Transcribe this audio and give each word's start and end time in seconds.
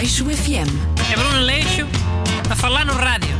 Aleixo 0.00 0.24
FM. 0.24 0.72
É 1.12 1.14
Bruno 1.14 1.36
Aleixo 1.36 1.82
a 2.50 2.56
falar 2.56 2.86
no 2.86 2.94
rádio. 2.94 3.36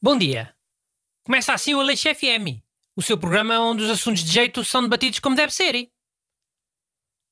Bom 0.00 0.16
dia. 0.16 0.56
Começa 1.24 1.52
assim 1.52 1.74
o 1.74 1.80
Aleixo 1.80 2.08
FM, 2.14 2.62
o 2.94 3.02
seu 3.02 3.18
programa 3.18 3.58
onde 3.58 3.82
os 3.82 3.90
assuntos 3.90 4.22
de 4.22 4.30
jeito 4.30 4.64
são 4.64 4.82
debatidos 4.82 5.18
como 5.18 5.34
deve 5.34 5.52
ser. 5.52 5.90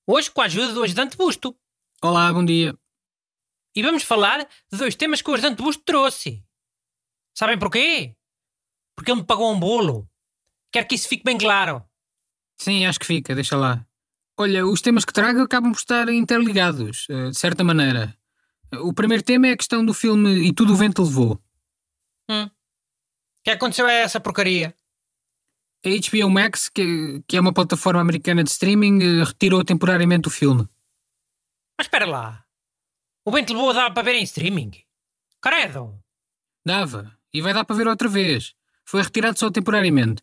Hoje 0.09 0.29
com 0.29 0.41
a 0.41 0.47
ajuda 0.47 0.73
do 0.73 0.83
ajudante 0.83 1.17
Busto. 1.17 1.57
Olá, 2.03 2.33
bom 2.33 2.45
dia. 2.45 2.77
E 3.73 3.81
vamos 3.81 4.03
falar 4.03 4.45
de 4.73 4.77
dois 4.77 4.97
temas 4.97 5.23
que 5.23 5.31
o 5.31 5.35
ajudante 5.35 5.63
Busto 5.63 5.85
trouxe. 5.85 6.45
Sabem 7.33 7.61
porquê? 7.61 8.17
Porque 8.97 9.13
ele 9.13 9.21
me 9.21 9.27
pagou 9.27 9.53
um 9.53 9.61
bolo. 9.61 10.11
Quero 10.73 10.89
que 10.89 10.97
isso 10.97 11.07
fique 11.07 11.23
bem 11.23 11.39
claro. 11.39 11.89
Sim, 12.61 12.87
acho 12.87 12.99
que 12.99 13.07
fica, 13.07 13.37
deixa 13.37 13.57
lá. 13.57 13.87
Olha, 14.37 14.67
os 14.67 14.81
temas 14.81 15.05
que 15.05 15.13
trago 15.13 15.43
acabam 15.43 15.71
por 15.71 15.79
estar 15.79 16.09
interligados, 16.09 17.07
eh, 17.09 17.31
de 17.31 17.39
certa 17.39 17.63
maneira. 17.63 18.17
O 18.81 18.93
primeiro 18.93 19.23
tema 19.23 19.47
é 19.47 19.53
a 19.53 19.57
questão 19.57 19.85
do 19.85 19.95
filme 19.95 20.49
E 20.49 20.53
Tudo 20.53 20.73
o 20.73 20.77
Vento 20.77 21.03
Levou. 21.03 21.41
Hum. 22.29 22.47
O 22.47 22.51
que 23.45 23.51
aconteceu 23.51 23.87
a 23.87 23.93
essa 23.93 24.19
porcaria? 24.19 24.75
A 25.85 25.89
HBO 25.89 26.31
Max, 26.31 26.69
que, 26.69 27.23
que 27.29 27.37
é 27.37 27.41
uma 27.41 27.53
plataforma 27.53 28.01
americana 28.01 28.43
de 28.43 28.51
streaming, 28.51 29.03
eh, 29.03 29.25
retirou 29.25 29.65
temporariamente 29.65 30.27
o 30.27 30.31
filme. 30.31 30.69
Mas 31.79 31.87
espera 31.87 32.07
lá. 32.07 32.45
O 33.25 33.31
Bento 33.31 33.53
Leboa 33.53 33.73
dava 33.73 33.95
para 33.95 34.03
ver 34.03 34.17
em 34.17 34.25
streaming? 34.25 34.73
Credo. 35.41 35.97
Dava, 36.67 37.17
e 37.33 37.41
vai 37.41 37.55
dar 37.55 37.65
para 37.65 37.77
ver 37.77 37.87
outra 37.87 38.09
vez. 38.09 38.55
Foi 38.85 39.01
retirado 39.01 39.39
só 39.39 39.51
temporariamente. 39.51 40.23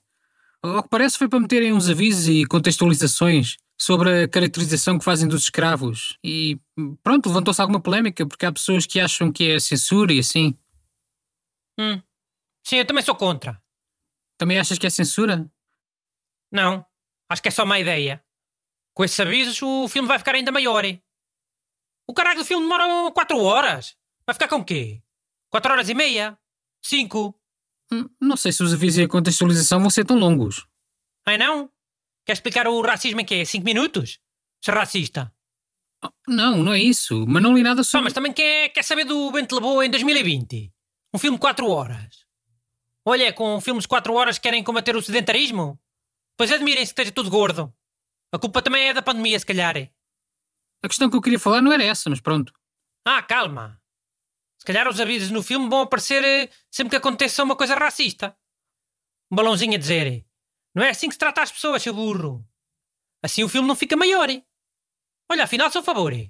Ao 0.62 0.84
que 0.84 0.90
parece 0.90 1.18
foi 1.18 1.30
para 1.30 1.40
meterem 1.40 1.72
uns 1.72 1.90
avisos 1.90 2.28
e 2.28 2.46
contextualizações 2.46 3.58
sobre 3.82 4.24
a 4.24 4.28
caracterização 4.28 5.00
que 5.00 5.06
fazem 5.06 5.28
dos 5.28 5.44
escravos. 5.44 6.18
E 6.24 6.60
pronto, 7.02 7.28
levantou-se 7.30 7.60
alguma 7.60 7.82
polémica 7.82 8.26
porque 8.28 8.46
há 8.46 8.52
pessoas 8.52 8.86
que 8.86 9.00
acham 9.00 9.32
que 9.32 9.50
é 9.52 9.60
censura 9.60 10.14
e 10.14 10.20
assim. 10.20 10.56
Hum. 11.80 12.00
Sim, 12.64 12.76
eu 12.78 12.86
também 12.86 13.04
sou 13.04 13.16
contra. 13.16 13.60
Também 14.38 14.60
achas 14.60 14.78
que 14.78 14.86
é 14.86 14.90
censura? 14.90 15.50
Não. 16.52 16.86
Acho 17.30 17.42
que 17.42 17.48
é 17.48 17.52
só 17.52 17.64
uma 17.64 17.80
ideia. 17.80 18.24
Com 18.94 19.04
esses 19.04 19.20
avisos, 19.20 19.60
o 19.62 19.88
filme 19.88 20.08
vai 20.08 20.20
ficar 20.20 20.36
ainda 20.36 20.52
maior. 20.52 20.84
hein? 20.86 21.02
O 22.08 22.14
caralho 22.14 22.40
do 22.40 22.46
filme 22.46 22.64
demora 22.64 23.12
4 23.12 23.38
horas. 23.40 23.96
Vai 24.28 24.34
ficar 24.34 24.48
com 24.48 24.58
o 24.58 24.66
quê? 24.66 25.02
4 25.50 25.72
horas 25.72 25.90
e 25.90 25.94
meia? 25.96 26.38
5? 26.84 27.34
Hum, 27.92 28.10
Não 28.20 28.36
sei 28.38 28.52
se 28.52 28.62
os 28.62 28.74
avisos 28.74 29.00
e 29.00 29.04
a 29.04 29.08
contextualização 29.08 29.80
vão 29.80 29.90
ser 29.90 30.06
tão 30.06 30.18
longos. 30.20 30.68
Ai 31.26 31.38
não? 31.38 31.72
Quer 32.26 32.34
explicar 32.34 32.68
o 32.68 32.82
racismo 32.82 33.22
em 33.22 33.26
quê? 33.26 33.46
5 33.46 33.64
minutos? 33.66 34.20
Ser 34.64 34.74
racista. 34.74 35.34
Oh, 36.04 36.10
Não, 36.28 36.58
não 36.64 36.74
é 36.74 36.80
isso. 36.80 37.26
Mas 37.28 37.42
não 37.42 37.56
li 37.56 37.64
nada 37.64 37.84
sobre. 37.84 38.06
mas 38.06 38.14
também 38.14 38.32
quer, 38.34 38.70
quer 38.70 38.84
saber 38.84 39.06
do 39.06 39.32
Bento 39.32 39.56
Leboa 39.56 39.86
em 39.86 39.90
2020? 39.90 40.72
Um 41.14 41.20
filme 41.20 41.38
de 41.38 41.42
4 41.42 41.68
horas. 41.68 42.26
Olha, 43.06 43.26
é 43.26 43.32
com 43.32 43.60
filmes 43.60 43.84
de 43.84 43.88
4 43.88 44.14
horas 44.14 44.38
que 44.38 44.44
querem 44.44 44.64
combater 44.64 44.96
o 44.96 45.02
sedentarismo? 45.02 45.80
Pois 46.38 46.52
admirem-se 46.52 46.94
que 46.94 47.02
esteja 47.02 47.12
tudo 47.12 47.30
gordo. 47.30 47.74
A 48.32 48.40
culpa 48.40 48.62
também 48.62 48.90
é 48.90 48.94
da 48.94 49.02
pandemia, 49.02 49.38
se 49.40 49.46
calhar. 49.46 49.76
A 50.84 50.88
questão 50.88 51.10
que 51.10 51.16
eu 51.16 51.22
queria 51.22 51.40
falar 51.40 51.62
não 51.62 51.72
era 51.74 51.84
essa, 51.84 52.10
mas 52.10 52.22
pronto. 52.22 52.54
Ah, 53.06 53.22
calma. 53.22 53.80
Se 54.60 54.66
calhar 54.66 54.88
os 54.88 55.00
avisos 55.00 55.32
no 55.32 55.42
filme 55.44 55.68
vão 55.70 55.82
aparecer 55.82 56.24
eh, 56.24 56.50
sempre 56.70 56.92
que 56.92 56.96
aconteça 56.96 57.44
uma 57.44 57.56
coisa 57.56 57.76
racista. 57.76 58.36
Um 59.32 59.36
balãozinho 59.36 59.74
a 59.74 59.78
dizer: 59.78 60.08
eh, 60.08 60.24
Não 60.76 60.84
é 60.84 60.90
assim 60.90 61.08
que 61.08 61.14
se 61.14 61.20
trata 61.20 61.42
as 61.42 61.52
pessoas, 61.52 61.82
seu 61.84 61.94
burro. 61.94 62.46
Assim 63.24 63.44
o 63.44 63.50
filme 63.50 63.68
não 63.68 63.76
fica 63.76 63.96
maior. 63.98 64.30
eh. 64.30 64.44
Olha, 65.32 65.44
afinal 65.44 65.72
sou 65.72 65.82
a 65.82 65.84
favor. 65.84 66.14
eh. 66.14 66.30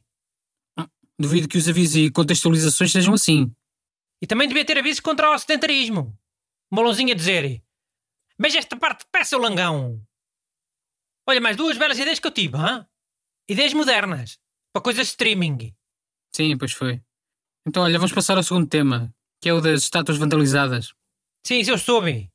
Duvido 1.20 1.47
que 1.47 1.58
os 1.58 1.67
avisos 1.70 1.95
e 1.95 2.12
contextualizações 2.12 2.91
sejam 2.91 3.13
assim. 3.13 3.53
E 4.22 4.25
também 4.28 4.47
devia 4.47 4.66
ter 4.66 4.78
avisos 4.78 5.00
contra 5.00 5.30
o 5.30 5.38
sedentarismo. 5.38 6.18
Um 6.72 6.75
balãozinho 6.75 7.12
a 7.12 7.16
dizer: 7.16 7.63
Veja 8.40 8.57
esta 8.59 8.75
parte 8.75 9.01
de 9.01 9.12
pé, 9.12 9.24
seu 9.24 9.38
langão. 9.40 10.03
Olha, 11.28 11.40
mais 11.40 11.56
duas 11.56 11.78
belas 11.78 12.00
ideias 12.00 12.19
que 12.19 12.25
eu 12.28 12.31
tive, 12.31 12.57
hã? 12.57 12.88
Ideias 13.47 13.74
modernas. 13.74 14.40
Para 14.74 14.81
coisas 14.81 15.06
de 15.07 15.12
streaming. 15.12 15.75
Sim, 16.34 16.57
pois 16.57 16.72
foi. 16.72 17.01
Então, 17.68 17.84
olha, 17.84 18.00
vamos 18.00 18.13
passar 18.13 18.38
ao 18.38 18.44
segundo 18.44 18.68
tema, 18.68 19.13
que 19.41 19.50
é 19.50 19.53
o 19.53 19.62
das 19.62 19.84
estátuas 19.84 20.18
vandalizadas. 20.18 20.94
Sim, 21.46 21.59
isso 21.59 21.69
eu 21.72 21.78
soube. 21.78 22.31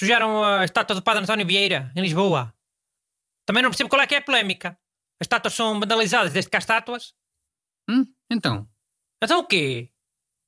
Sujaram 0.00 0.42
a 0.42 0.64
estátua 0.64 0.96
do 0.96 1.02
Padre 1.02 1.22
António 1.24 1.46
Vieira, 1.46 1.92
em 1.94 2.00
Lisboa. 2.00 2.54
Também 3.44 3.62
não 3.62 3.68
percebo 3.68 3.90
qual 3.90 4.00
é 4.00 4.06
que 4.06 4.14
é 4.14 4.18
a 4.18 4.22
polémica. 4.22 4.70
As 5.20 5.26
estátuas 5.26 5.52
são 5.52 5.78
vandalizadas 5.78 6.32
desde 6.32 6.50
que 6.50 6.56
há 6.56 6.58
estátuas. 6.58 7.12
Hum? 7.86 8.06
Então, 8.30 8.66
Então 9.22 9.40
o 9.40 9.44
quê? 9.44 9.90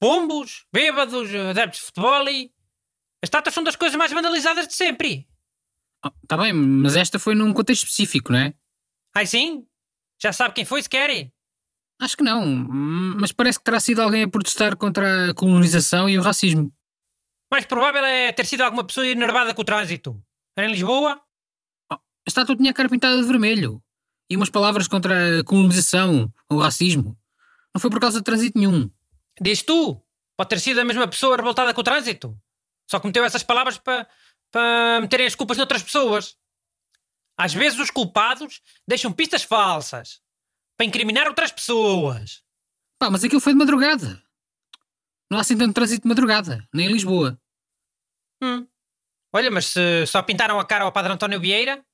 Pombos, 0.00 0.64
bêbados, 0.72 1.28
adeptos 1.34 1.80
de 1.80 1.84
futebol 1.84 2.26
e... 2.30 2.50
As 3.22 3.26
estátuas 3.26 3.54
são 3.54 3.62
das 3.62 3.76
coisas 3.76 3.94
mais 3.94 4.10
vandalizadas 4.10 4.66
de 4.66 4.72
sempre. 4.72 5.28
está 6.22 6.38
bem, 6.38 6.54
mas 6.54 6.96
esta 6.96 7.18
foi 7.18 7.34
num 7.34 7.52
contexto 7.52 7.82
específico, 7.82 8.32
não 8.32 8.38
é? 8.38 8.54
Ai 9.14 9.26
sim? 9.26 9.66
Já 10.18 10.32
sabe 10.32 10.54
quem 10.54 10.64
foi, 10.64 10.82
se 10.82 10.88
quer? 10.88 11.30
Acho 12.00 12.16
que 12.16 12.24
não, 12.24 12.46
mas 12.46 13.32
parece 13.32 13.58
que 13.58 13.64
terá 13.66 13.78
sido 13.78 14.00
alguém 14.00 14.22
a 14.22 14.30
protestar 14.30 14.78
contra 14.78 15.30
a 15.30 15.34
colonização 15.34 16.08
e 16.08 16.18
o 16.18 16.22
racismo. 16.22 16.72
Mais 17.52 17.66
provável 17.66 18.02
é 18.02 18.32
ter 18.32 18.46
sido 18.46 18.62
alguma 18.62 18.82
pessoa 18.82 19.06
enervada 19.06 19.52
com 19.52 19.60
o 19.60 19.64
trânsito. 19.64 20.18
Era 20.56 20.66
em 20.66 20.70
Lisboa? 20.70 21.20
A 21.90 21.98
estátua 22.26 22.56
tinha 22.56 22.70
a 22.70 22.72
cara 22.72 22.88
pintada 22.88 23.20
de 23.20 23.28
vermelho 23.28 23.82
e 24.30 24.38
umas 24.38 24.48
palavras 24.48 24.88
contra 24.88 25.40
a 25.40 25.44
colonização 25.44 26.32
ou 26.48 26.56
o 26.56 26.60
racismo. 26.62 27.14
Não 27.74 27.78
foi 27.78 27.90
por 27.90 28.00
causa 28.00 28.20
de 28.20 28.24
trânsito 28.24 28.58
nenhum. 28.58 28.90
Diz 29.38 29.62
tu. 29.62 30.02
Pode 30.34 30.48
ter 30.48 30.60
sido 30.60 30.80
a 30.80 30.84
mesma 30.84 31.06
pessoa 31.06 31.36
revoltada 31.36 31.74
com 31.74 31.82
o 31.82 31.84
trânsito. 31.84 32.34
Só 32.90 32.98
que 32.98 33.06
meteu 33.06 33.22
essas 33.22 33.42
palavras 33.42 33.76
para 33.76 34.08
para 34.50 35.02
meterem 35.02 35.26
as 35.26 35.34
culpas 35.34 35.58
noutras 35.58 35.82
pessoas. 35.82 36.36
Às 37.36 37.52
vezes 37.52 37.78
os 37.78 37.90
culpados 37.90 38.62
deixam 38.88 39.12
pistas 39.12 39.42
falsas 39.42 40.22
para 40.74 40.86
incriminar 40.86 41.26
outras 41.26 41.52
pessoas. 41.52 42.42
Pá, 42.98 43.10
mas 43.10 43.22
aquilo 43.22 43.42
foi 43.42 43.52
de 43.52 43.58
madrugada. 43.58 44.22
Não 45.30 45.36
há 45.36 45.42
assim 45.42 45.56
tanto 45.56 45.74
trânsito 45.74 46.02
de 46.02 46.08
madrugada, 46.08 46.66
nem 46.72 46.86
em 46.86 46.92
Lisboa. 46.92 47.38
Hum. 48.42 48.66
Olha, 49.32 49.50
mas 49.50 49.66
se 49.66 50.06
só 50.06 50.20
pintaram 50.22 50.58
a 50.58 50.66
cara 50.66 50.84
ao 50.84 50.92
Padre 50.92 51.12
António 51.12 51.40
Vieira, 51.40 51.84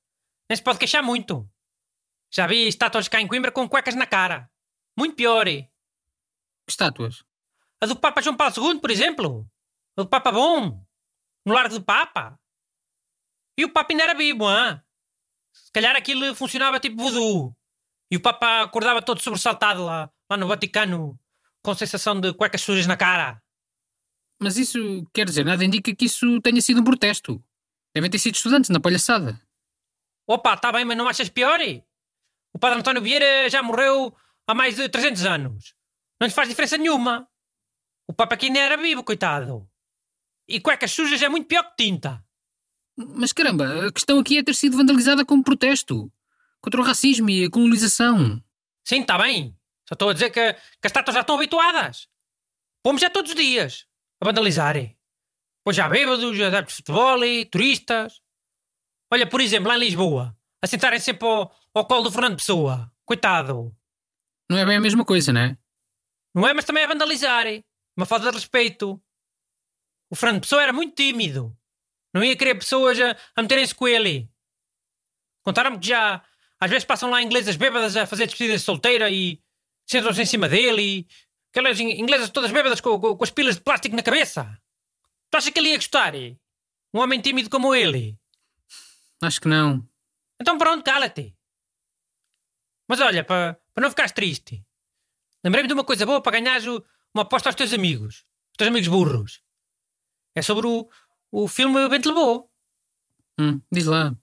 nem 0.49 0.57
se 0.57 0.63
pode 0.63 0.79
queixar 0.79 1.03
muito. 1.03 1.47
Já 2.33 2.47
vi 2.47 2.67
estátuas 2.67 3.07
cá 3.07 3.21
em 3.21 3.27
Coimbra 3.27 3.51
com 3.51 3.69
cuecas 3.69 3.95
na 3.95 4.07
cara. 4.07 4.49
Muito 4.97 5.15
pior. 5.15 5.45
Estátuas? 6.67 7.23
A 7.81 7.85
do 7.85 7.95
Papa 7.95 8.21
João 8.21 8.35
Paulo 8.35 8.53
II, 8.57 8.79
por 8.79 8.91
exemplo. 8.91 9.49
A 9.95 10.01
do 10.01 10.09
Papa 10.09 10.31
Bom. 10.31 10.83
No 11.45 11.53
largo 11.53 11.75
do 11.75 11.83
Papa. 11.83 12.37
E 13.57 13.63
o 13.63 13.71
Papa 13.71 13.93
ainda 13.93 14.03
era 14.03 14.13
vivo, 14.13 14.47
hã? 14.47 14.83
Se 15.53 15.71
calhar 15.71 15.95
aquilo 15.95 16.33
funcionava 16.35 16.79
tipo 16.79 16.97
voodoo. 16.97 17.55
E 18.11 18.17
o 18.17 18.21
Papa 18.21 18.61
acordava 18.61 19.01
todo 19.01 19.21
sobressaltado 19.21 19.85
lá, 19.85 20.11
lá 20.29 20.37
no 20.37 20.47
Vaticano, 20.47 21.19
com 21.63 21.75
sensação 21.75 22.19
de 22.19 22.33
cuecas 22.33 22.61
sujas 22.61 22.87
na 22.87 22.97
cara. 22.97 23.41
Mas 24.39 24.57
isso 24.57 25.05
quer 25.13 25.25
dizer, 25.25 25.43
nada 25.43 25.65
indica 25.65 25.93
que 25.93 26.05
isso 26.05 26.39
tenha 26.41 26.61
sido 26.61 26.79
um 26.79 26.83
protesto. 26.83 27.43
Devem 27.93 28.09
ter 28.09 28.19
sido 28.19 28.35
estudantes 28.35 28.69
na 28.69 28.79
palhaçada. 28.79 29.39
Opa, 30.25 30.55
tá 30.55 30.71
bem, 30.71 30.85
mas 30.85 30.97
não 30.97 31.09
achas 31.09 31.27
pior? 31.27 31.59
O 32.53 32.59
Padre 32.59 32.79
António 32.79 33.01
Vieira 33.01 33.49
já 33.49 33.61
morreu 33.61 34.15
há 34.47 34.53
mais 34.53 34.75
de 34.75 34.87
300 34.87 35.25
anos. 35.25 35.73
Não 36.21 36.27
lhe 36.27 36.33
faz 36.33 36.47
diferença 36.47 36.77
nenhuma. 36.77 37.27
O 38.07 38.13
Papa 38.13 38.35
aqui 38.35 38.45
ainda 38.45 38.59
era 38.59 38.77
vivo, 38.77 39.03
coitado. 39.03 39.69
E 40.47 40.59
cuecas 40.59 40.91
sujas 40.91 41.21
é 41.21 41.27
muito 41.27 41.47
pior 41.47 41.63
que 41.63 41.83
tinta. 41.83 42.23
Mas 42.95 43.33
caramba, 43.33 43.87
a 43.87 43.91
questão 43.91 44.19
aqui 44.19 44.37
é 44.37 44.43
ter 44.43 44.55
sido 44.55 44.77
vandalizada 44.77 45.25
como 45.25 45.43
protesto 45.43 46.11
contra 46.61 46.81
o 46.81 46.83
racismo 46.83 47.29
e 47.29 47.45
a 47.45 47.49
colonização. 47.49 48.41
Sim, 48.85 49.01
está 49.01 49.17
bem. 49.17 49.55
Só 49.87 49.93
estou 49.93 50.09
a 50.09 50.13
dizer 50.13 50.29
que, 50.29 50.53
que 50.53 50.85
as 50.85 50.89
estátuas 50.89 51.15
já 51.15 51.21
estão 51.21 51.35
habituadas. 51.35 52.07
Pomos 52.83 53.01
já 53.01 53.09
todos 53.09 53.31
os 53.31 53.37
dias 53.37 53.88
a 54.21 54.25
vandalizarem. 54.25 54.97
Pois 55.63 55.75
já 55.75 55.87
bêbados, 55.87 56.39
adeptos 56.39 56.75
de 56.75 56.83
futebol, 56.83 57.23
e 57.23 57.45
turistas. 57.45 58.21
Olha, 59.11 59.27
por 59.27 59.41
exemplo, 59.41 59.67
lá 59.67 59.75
em 59.75 59.79
Lisboa, 59.79 60.35
a 60.61 60.67
sentarem 60.67 60.99
sempre 60.99 61.27
ao, 61.27 61.53
ao 61.73 61.85
colo 61.85 62.03
do 62.03 62.11
Fernando 62.11 62.37
Pessoa. 62.37 62.91
Coitado. 63.05 63.75
Não 64.49 64.57
é 64.57 64.65
bem 64.65 64.77
a 64.77 64.81
mesma 64.81 65.05
coisa, 65.05 65.31
não 65.31 65.41
é? 65.41 65.57
Não 66.33 66.47
é, 66.47 66.53
mas 66.53 66.65
também 66.65 66.83
é 66.83 66.87
vandalizar. 66.87 67.45
Uma 67.97 68.05
falta 68.05 68.29
de 68.29 68.37
respeito. 68.37 69.01
O 70.11 70.15
Fernando 70.15 70.41
Pessoa 70.41 70.63
era 70.63 70.73
muito 70.73 70.95
tímido. 70.95 71.55
Não 72.13 72.23
ia 72.23 72.35
querer 72.35 72.55
pessoas 72.55 72.99
a, 72.99 73.15
a 73.35 73.41
meterem-se 73.41 73.75
com 73.75 73.87
ele. 73.87 74.29
Contaram-me 75.43 75.79
que 75.79 75.87
já 75.87 76.23
às 76.59 76.69
vezes 76.69 76.85
passam 76.85 77.09
lá 77.09 77.21
inglesas 77.21 77.55
bêbadas 77.55 77.95
a 77.95 78.05
fazer 78.05 78.25
despedida 78.25 78.57
de 78.57 78.63
solteira 78.63 79.09
e 79.09 79.41
sentam-se 79.87 80.21
em 80.21 80.25
cima 80.25 80.49
dele 80.49 80.81
e 80.81 81.07
aquelas 81.51 81.79
in- 81.79 81.99
inglesas 81.99 82.29
todas 82.29 82.51
bêbadas 82.51 82.81
com, 82.81 82.99
com- 82.99 83.15
com 83.17 83.23
as 83.23 83.31
pilas 83.31 83.55
de 83.55 83.61
plástico 83.61 83.95
na 83.95 84.03
cabeça. 84.03 84.59
Tu 85.29 85.37
achas 85.37 85.49
que 85.51 85.59
ele 85.59 85.69
ia 85.69 85.75
gostar? 85.77 86.13
Um 86.93 86.99
homem 86.99 87.21
tímido 87.21 87.49
como 87.49 87.75
ele? 87.75 88.17
Acho 89.21 89.41
que 89.41 89.47
não. 89.47 89.87
Então 90.41 90.57
pronto, 90.57 90.83
cala-te. 90.83 91.35
Mas 92.87 92.99
olha, 92.99 93.23
para 93.23 93.59
não 93.77 93.89
ficares 93.89 94.11
triste. 94.11 94.65
Lembrei-me 95.43 95.67
de 95.67 95.73
uma 95.73 95.83
coisa 95.83 96.05
boa 96.05 96.21
para 96.21 96.39
ganhares 96.39 96.65
o- 96.67 96.83
uma 97.13 97.23
aposta 97.23 97.49
aos 97.49 97.55
teus 97.55 97.73
amigos. 97.73 98.25
Os 98.51 98.57
teus 98.57 98.67
amigos 98.69 98.87
burros. 98.87 99.41
É 100.35 100.41
sobre 100.41 100.67
o, 100.67 100.89
o 101.31 101.47
filme 101.47 101.87
Bento 101.89 102.09
Levou. 102.09 102.51
Hum, 103.39 103.61
diz 103.71 103.85
lá. 103.85 104.15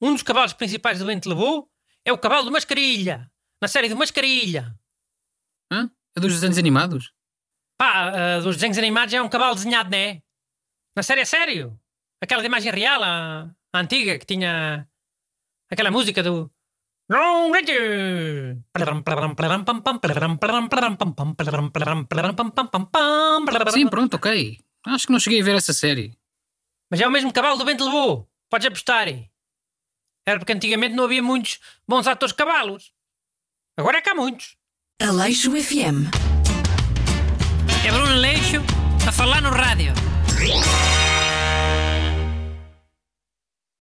Um 0.00 0.12
dos 0.12 0.22
cavalos 0.22 0.52
principais 0.52 0.98
do 0.98 1.04
Bento 1.06 1.28
Levou 1.28 1.70
é 2.04 2.12
o 2.12 2.18
cavalo 2.18 2.44
do 2.44 2.50
Mascarilha. 2.52 3.30
Na 3.60 3.68
série 3.68 3.88
do 3.88 3.96
Mascarilha. 3.96 4.78
Hã? 5.70 5.90
É 6.16 6.20
dos 6.20 6.34
desenhos 6.34 6.58
animados? 6.58 7.12
Pá, 7.78 8.10
ah, 8.10 8.40
dos 8.40 8.56
desenhos 8.56 8.78
animados 8.78 9.12
é 9.12 9.20
um 9.20 9.28
cavalo 9.28 9.54
desenhado, 9.54 9.90
não 9.90 9.98
é? 9.98 10.22
Na 10.96 11.02
série 11.02 11.22
é 11.22 11.24
sério. 11.24 11.78
Aquela 12.22 12.40
de 12.40 12.46
imagem 12.46 12.72
real, 12.72 13.02
a, 13.02 13.50
a 13.72 13.78
antiga, 13.78 14.18
que 14.18 14.26
tinha 14.26 14.88
aquela 15.70 15.90
música 15.90 16.22
do. 16.22 16.50
Long 17.10 17.52
Ranger! 17.52 18.58
Sim, 23.72 23.88
pronto, 23.88 24.14
ok. 24.14 24.58
Acho 24.86 25.06
que 25.06 25.12
não 25.12 25.20
cheguei 25.20 25.40
a 25.40 25.44
ver 25.44 25.56
essa 25.56 25.72
série. 25.72 26.16
Mas 26.90 27.00
é 27.00 27.06
o 27.06 27.10
mesmo 27.10 27.32
cavalo 27.32 27.58
do 27.58 27.64
Bento 27.64 27.84
levou. 27.84 28.30
Podes 28.48 28.66
apostar. 28.66 29.08
Era 30.26 30.38
porque 30.38 30.52
antigamente 30.52 30.94
não 30.94 31.04
havia 31.04 31.22
muitos 31.22 31.60
bons 31.86 32.06
atores 32.06 32.32
de 32.32 32.38
cavalos. 32.38 32.92
Agora 33.76 33.98
é 33.98 34.00
que 34.00 34.08
há 34.08 34.14
muitos. 34.14 34.56
Aleixo 35.02 35.50
FM. 35.50 36.06
É 37.84 37.90
Bruno 37.90 38.14
Leixo 38.14 38.62
a 39.06 39.10
falar 39.10 39.42
no 39.42 39.50
rádio. 39.50 39.92